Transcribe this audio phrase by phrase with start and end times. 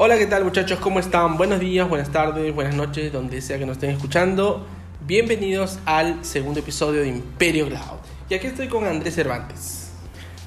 [0.00, 0.78] Hola, ¿qué tal muchachos?
[0.78, 1.36] ¿Cómo están?
[1.36, 4.64] Buenos días, buenas tardes, buenas noches, donde sea que nos estén escuchando.
[5.04, 7.98] Bienvenidos al segundo episodio de Imperio Cloud.
[8.30, 9.90] Y aquí estoy con Andrés Cervantes.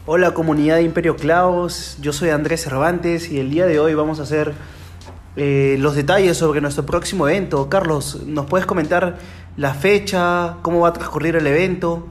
[0.06, 1.70] Hola comunidad de Imperio Cloud,
[2.00, 4.54] yo soy Andrés Cervantes y el día de hoy vamos a hacer
[5.36, 7.68] eh, los detalles sobre nuestro próximo evento.
[7.68, 9.18] Carlos, ¿nos puedes comentar
[9.58, 12.08] la fecha, cómo va a transcurrir el evento?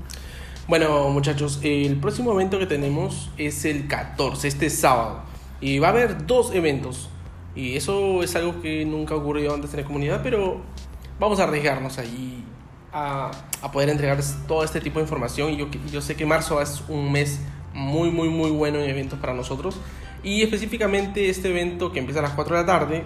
[0.68, 5.22] Bueno muchachos, el próximo evento que tenemos es el 14, este sábado.
[5.62, 7.08] Y va a haber dos eventos.
[7.54, 10.60] Y eso es algo que nunca ha ocurrido antes en la comunidad, pero
[11.18, 12.44] vamos a arriesgarnos ahí
[12.92, 13.30] a,
[13.62, 15.52] a poder entregar todo este tipo de información.
[15.52, 17.40] Y yo, yo sé que marzo es un mes
[17.74, 19.76] muy, muy, muy bueno en eventos para nosotros.
[20.22, 23.04] Y específicamente este evento que empieza a las 4 de la tarde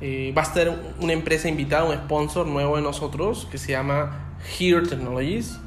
[0.00, 4.34] eh, va a estar una empresa invitada, un sponsor nuevo de nosotros que se llama
[4.58, 5.58] Here Technologies.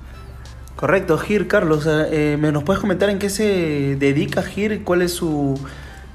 [0.76, 4.84] Correcto, Gir, Carlos, eh, ¿me nos puedes comentar en qué se dedica Gir?
[4.84, 5.60] ¿Cuál es su,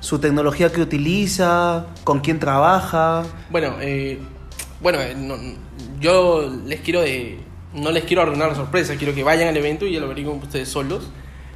[0.00, 1.86] su tecnología que utiliza?
[2.04, 3.24] ¿Con quién trabaja?
[3.50, 4.18] Bueno, eh,
[4.80, 5.36] bueno eh, no,
[6.00, 7.38] yo les quiero de,
[7.74, 10.38] no les quiero arruinar la sorpresa, quiero que vayan al evento y ya lo averigüen
[10.38, 11.10] ustedes solos.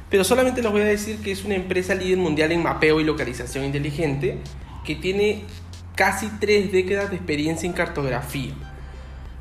[0.09, 3.03] Pero solamente les voy a decir que es una empresa líder mundial en mapeo y
[3.03, 4.37] localización inteligente
[4.85, 5.43] que tiene
[5.95, 8.53] casi tres décadas de experiencia en cartografía.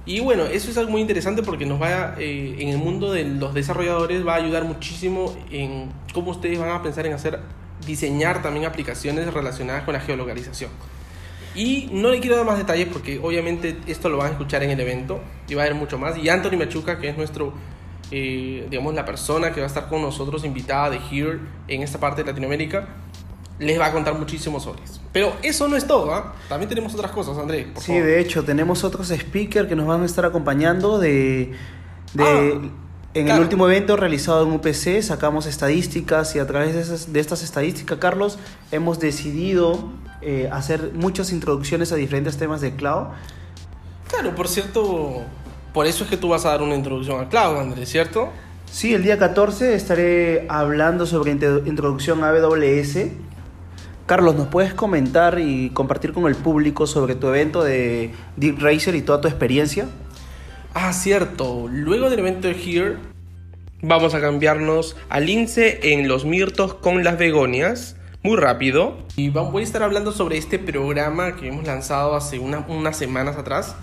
[0.04, 3.24] Y bueno, eso es algo muy interesante porque nos va eh, en el mundo de
[3.24, 7.38] los desarrolladores va a ayudar muchísimo en cómo ustedes van a pensar en hacer
[7.86, 10.70] diseñar también aplicaciones relacionadas con la geolocalización.
[11.54, 14.70] Y no le quiero dar más detalles porque obviamente esto lo van a escuchar en
[14.70, 16.16] el evento y va a haber mucho más.
[16.16, 17.52] Y Anthony Machuca, que es nuestro,
[18.10, 22.00] eh, digamos, la persona que va a estar con nosotros invitada de Here en esta
[22.00, 22.88] parte de Latinoamérica,
[23.58, 25.00] les va a contar muchísimo sobre eso.
[25.12, 26.34] Pero eso no es todo, ¿ah?
[26.48, 27.64] También tenemos otras cosas, André.
[27.64, 28.06] Por sí, favor.
[28.06, 31.52] de hecho, tenemos otros speakers que nos van a estar acompañando de...
[32.14, 32.60] de Ah,
[33.14, 33.38] en claro.
[33.40, 37.42] el último evento realizado en UPC sacamos estadísticas y a través de, esas- de estas
[37.42, 38.38] estadísticas, Carlos,
[38.70, 39.90] hemos decidido
[40.22, 43.08] eh, hacer muchas introducciones a diferentes temas de cloud.
[44.08, 45.22] Claro, por cierto,
[45.74, 48.28] por eso es que tú vas a dar una introducción a Cloud, André, ¿cierto?
[48.70, 53.08] Sí, el día 14 estaré hablando sobre introdu- introducción a AWS.
[54.06, 58.94] Carlos, ¿nos puedes comentar y compartir con el público sobre tu evento de Deep Racer
[58.94, 59.86] y toda tu experiencia?
[60.74, 61.68] Ah, cierto.
[61.70, 62.96] Luego del evento Here,
[63.82, 67.96] vamos a cambiarnos al lince en los mirtos con las begonias.
[68.22, 68.98] Muy rápido.
[69.16, 73.36] Y voy a estar hablando sobre este programa que hemos lanzado hace una- unas semanas
[73.36, 73.74] atrás.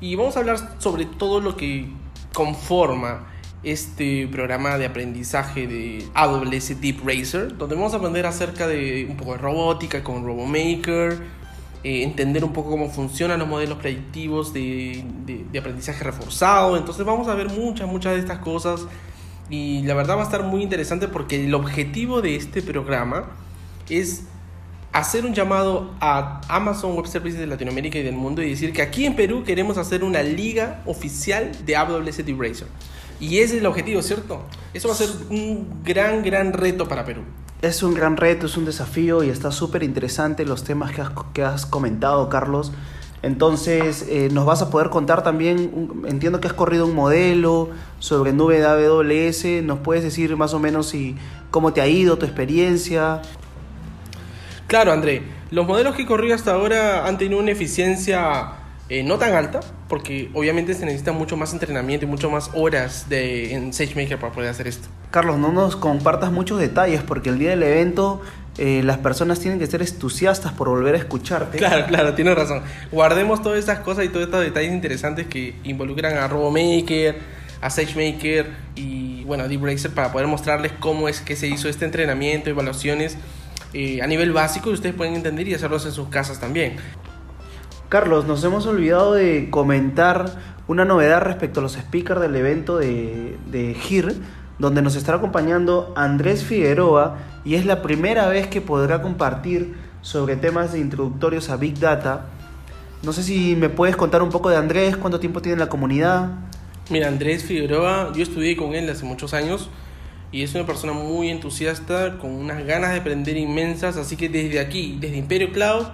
[0.00, 1.86] Y vamos a hablar sobre todo lo que
[2.34, 3.28] conforma
[3.62, 9.16] este programa de aprendizaje de AWS Deep Racer, donde vamos a aprender acerca de un
[9.16, 11.18] poco de robótica con RoboMaker,
[11.84, 15.04] eh, entender un poco cómo funcionan los modelos predictivos de,
[15.58, 16.76] aprendizaje reforzado.
[16.76, 18.86] Entonces vamos a ver muchas, muchas de estas cosas
[19.50, 23.30] y la verdad va a estar muy interesante porque el objetivo de este programa
[23.88, 24.24] es
[24.92, 28.82] hacer un llamado a Amazon Web Services de Latinoamérica y del mundo y decir que
[28.82, 32.68] aquí en Perú queremos hacer una liga oficial de AWS Deep Racer.
[33.22, 34.42] Y ese es el objetivo, ¿cierto?
[34.74, 37.20] Eso va a ser un gran, gran reto para Perú.
[37.62, 41.10] Es un gran reto, es un desafío y está súper interesante los temas que has,
[41.32, 42.72] que has comentado, Carlos.
[43.22, 48.32] Entonces, eh, nos vas a poder contar también, entiendo que has corrido un modelo sobre
[48.32, 51.14] nube de AWS, ¿nos puedes decir más o menos si,
[51.52, 53.22] cómo te ha ido, tu experiencia?
[54.66, 55.22] Claro, André,
[55.52, 58.61] los modelos que he corrido hasta ahora han tenido una eficiencia
[58.92, 63.08] eh, no tan alta, porque obviamente se necesita mucho más entrenamiento y mucho más horas
[63.08, 64.86] de, en SageMaker para poder hacer esto.
[65.10, 68.20] Carlos, no nos compartas muchos detalles porque el día del evento
[68.58, 71.56] eh, las personas tienen que ser entusiastas por volver a escucharte.
[71.56, 72.64] Claro, claro, tienes razón.
[72.90, 77.16] Guardemos todas estas cosas y todos estos detalles interesantes que involucran a RoboMaker,
[77.62, 81.70] a SageMaker y bueno, a Deep Racer para poder mostrarles cómo es que se hizo
[81.70, 83.16] este entrenamiento, evaluaciones
[83.72, 86.76] eh, a nivel básico y ustedes pueden entender y hacerlos en sus casas también.
[87.92, 90.24] Carlos, nos hemos olvidado de comentar
[90.66, 94.14] una novedad respecto a los speakers del evento de, de GIR,
[94.58, 100.36] donde nos estará acompañando Andrés Figueroa y es la primera vez que podrá compartir sobre
[100.36, 102.28] temas de introductorios a Big Data.
[103.02, 105.68] No sé si me puedes contar un poco de Andrés, cuánto tiempo tiene en la
[105.68, 106.30] comunidad.
[106.88, 109.68] Mira, Andrés Figueroa, yo estudié con él hace muchos años
[110.32, 114.60] y es una persona muy entusiasta, con unas ganas de aprender inmensas, así que desde
[114.60, 115.88] aquí, desde Imperio Cloud,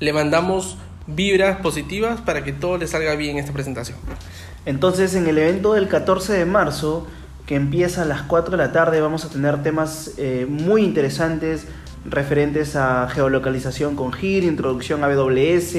[0.00, 3.98] le mandamos vibras positivas para que todo le salga bien esta presentación.
[4.64, 7.06] Entonces, en el evento del 14 de marzo,
[7.46, 11.66] que empieza a las 4 de la tarde, vamos a tener temas eh, muy interesantes
[12.04, 15.74] referentes a geolocalización con GIR, introducción a AWS,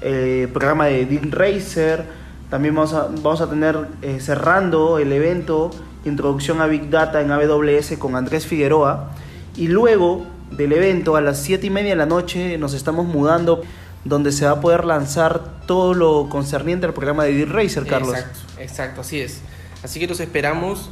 [0.00, 2.04] eh, programa de Deep Racer.
[2.50, 5.70] También vamos a, vamos a tener eh, cerrando el evento,
[6.04, 9.10] introducción a Big Data en AWS con Andrés Figueroa.
[9.56, 13.62] Y luego del evento, a las 7 y media de la noche, nos estamos mudando
[14.08, 18.14] donde se va a poder lanzar todo lo concerniente al programa de D-Racer, Carlos.
[18.16, 19.40] Exacto, exacto, así es.
[19.82, 20.90] Así que los esperamos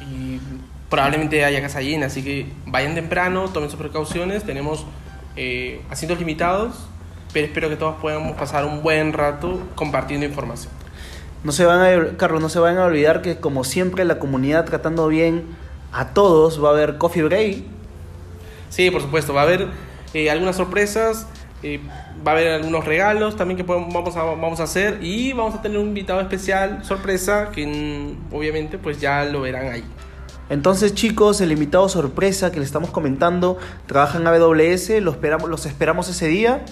[0.00, 0.40] y
[0.90, 4.84] probablemente haya casa llena, así que vayan temprano, tomen sus precauciones, tenemos
[5.36, 6.74] eh, asientos limitados,
[7.32, 10.72] pero espero que todos podamos pasar un buen rato compartiendo información.
[11.44, 14.64] No se van a, Carlos, no se vayan a olvidar que como siempre la comunidad
[14.64, 15.44] tratando bien
[15.92, 17.62] a todos, va a haber coffee break.
[18.70, 19.68] Sí, por supuesto, va a haber
[20.14, 21.26] eh, algunas sorpresas,
[21.62, 21.80] eh,
[22.26, 25.62] va a haber algunos regalos también que vamos, a, vamos a hacer y vamos a
[25.62, 29.84] tener un invitado especial, sorpresa, que obviamente pues ya lo verán ahí.
[30.48, 35.66] Entonces chicos, el invitado sorpresa que le estamos comentando trabaja en AWS, lo esperamos, los
[35.66, 36.64] esperamos ese día.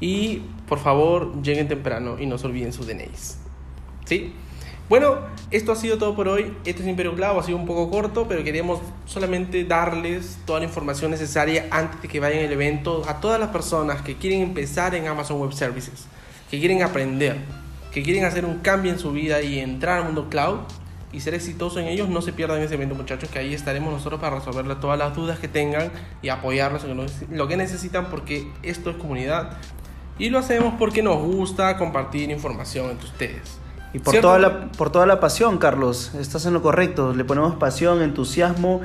[0.00, 3.38] Y por favor lleguen temprano y no se olviden sus DNIs.
[4.04, 4.32] ¿Sí?
[4.88, 5.18] Bueno,
[5.50, 6.56] esto ha sido todo por hoy.
[6.64, 10.64] Este es Imperio Cloud, ha sido un poco corto, pero queríamos solamente darles toda la
[10.64, 14.94] información necesaria antes de que vayan al evento a todas las personas que quieren empezar
[14.94, 16.06] en Amazon Web Services,
[16.50, 17.36] que quieren aprender,
[17.92, 20.60] que quieren hacer un cambio en su vida y entrar al mundo cloud
[21.12, 24.18] y ser exitoso en ellos, no se pierdan ese evento, muchachos, que ahí estaremos nosotros
[24.22, 25.92] para resolverle todas las dudas que tengan
[26.22, 29.58] y apoyarlos en lo que necesitan, porque esto es comunidad
[30.18, 33.67] y lo hacemos porque nos gusta compartir información entre ustedes.
[33.94, 37.14] Y por toda, la, por toda la pasión, Carlos, estás en lo correcto.
[37.14, 38.82] Le ponemos pasión, entusiasmo.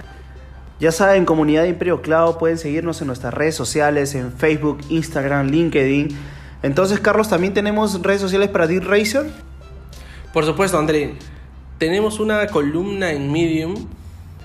[0.80, 5.48] Ya saben, comunidad de Imperio Cloud, pueden seguirnos en nuestras redes sociales, en Facebook, Instagram,
[5.48, 6.10] LinkedIn.
[6.62, 9.30] Entonces, Carlos, ¿también tenemos redes sociales para Deep Racer?
[10.34, 11.16] Por supuesto, André.
[11.78, 13.76] Tenemos una columna en Medium,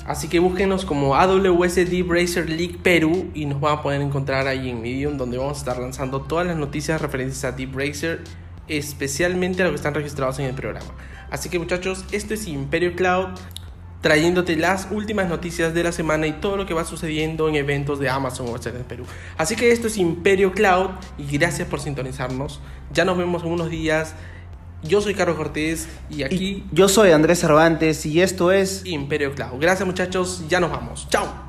[0.07, 4.49] así que búsquenos como AWS Deep Racer League Perú y nos van a poder encontrar
[4.49, 8.25] ahí en Medium, donde vamos a estar lanzando todas las noticias referentes a Deep Racer
[8.69, 10.95] especialmente a los que están registrados en el programa.
[11.31, 13.39] Así que muchachos, esto es Imperio Cloud
[14.01, 17.99] trayéndote las últimas noticias de la semana y todo lo que va sucediendo en eventos
[17.99, 19.05] de Amazon o en Perú.
[19.37, 22.61] Así que esto es Imperio Cloud y gracias por sintonizarnos.
[22.93, 24.15] Ya nos vemos en unos días.
[24.85, 26.65] Yo soy Carlos Cortés y aquí...
[26.71, 28.87] yo soy Andrés Cervantes y esto es...
[28.87, 29.61] Imperio Cloud.
[29.61, 31.09] Gracias muchachos, ya nos vamos.
[31.11, 31.48] Chao.